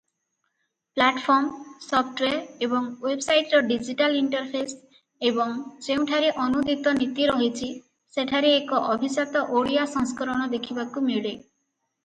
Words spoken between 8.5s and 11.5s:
ଏକ ଅଭିଜାତ ଓଡ଼ିଆ ସଂସ୍କରଣ ଦେଖିବାକୁ ମିଳେ।